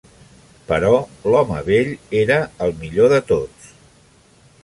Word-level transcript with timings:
Però 0.69 0.93
l'home 1.33 1.59
vell 1.67 1.91
era 2.23 2.39
el 2.67 2.75
millor 2.81 3.13
de 3.13 3.23
tots. 3.33 3.71